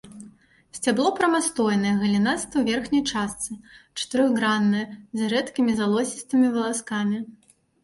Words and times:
Сцябло 0.77 1.09
прамастойнае, 1.19 1.91
галінастае 2.03 2.57
ў 2.61 2.71
верхняй 2.71 3.03
частцы, 3.13 3.51
чатырохграннае, 3.99 4.83
з 5.21 5.31
рэдкімі 5.37 5.79
залозістымі 5.83 6.47
валаскамі. 6.59 7.25